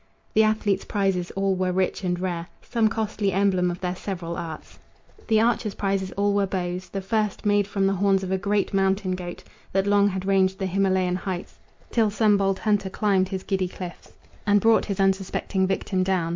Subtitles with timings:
[0.33, 4.79] The athletes' prizes all were rich and rare, Some costly emblem of their several arts.
[5.27, 8.73] The archers' prizes all were bows; the first Made from the horns of a great
[8.73, 9.43] mountain goat
[9.73, 11.59] That long had ranged the Himalayan heights,
[11.91, 14.13] Till some bold hunter climbed his giddy cliffs
[14.47, 16.29] And brought his unsuspecting victim down.